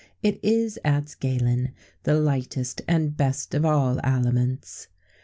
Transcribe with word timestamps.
[XVII 0.23 0.31
1] 0.31 0.33
It 0.33 0.39
is, 0.55 0.79
adds 0.83 1.13
Galen, 1.13 1.69
the 2.05 2.15
lightest 2.15 2.81
and 2.87 3.15
best 3.15 3.53
of 3.53 3.63
all 3.63 3.99
aliments. 4.03 4.87